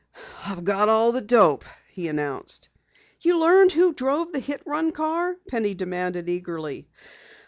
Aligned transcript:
"I've 0.47 0.63
got 0.63 0.89
all 0.89 1.11
the 1.11 1.21
dope!" 1.21 1.63
he 1.91 2.07
announced. 2.07 2.69
"You 3.19 3.37
learned 3.37 3.71
who 3.73 3.93
drove 3.93 4.31
the 4.31 4.39
hit 4.39 4.63
run 4.65 4.91
car?" 4.93 5.35
Penny 5.47 5.75
demanded 5.75 6.27
eagerly. 6.27 6.89